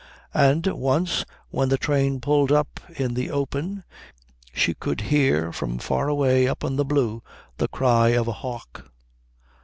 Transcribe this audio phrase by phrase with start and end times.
[0.33, 3.83] And once, when the train pulled up in the open,
[4.51, 7.21] she could hear from far away up in the blue
[7.57, 8.89] the cry of a hawk.